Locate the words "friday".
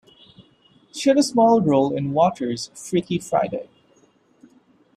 3.19-3.69